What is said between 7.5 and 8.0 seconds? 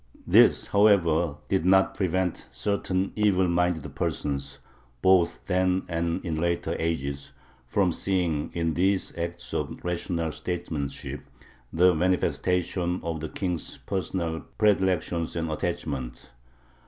from